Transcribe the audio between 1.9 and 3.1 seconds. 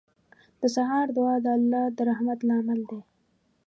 د رحمت لامل دی.